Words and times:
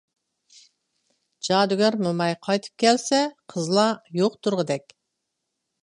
جادۇگەر 1.49 1.99
موماي 2.07 2.35
قايتىپ 2.47 2.83
كەلسە، 2.87 3.23
قىزلار 3.55 4.21
يوق 4.23 4.43
تۇرغۇدەك. 4.45 5.01